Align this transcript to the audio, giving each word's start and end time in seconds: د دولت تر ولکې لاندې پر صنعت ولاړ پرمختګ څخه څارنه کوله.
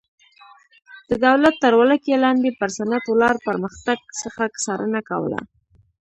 د 1.09 1.11
دولت 1.25 1.55
تر 1.63 1.73
ولکې 1.81 2.21
لاندې 2.25 2.49
پر 2.59 2.69
صنعت 2.77 3.03
ولاړ 3.09 3.35
پرمختګ 3.47 3.99
څخه 4.21 4.43
څارنه 4.63 4.99
کوله. 5.09 5.39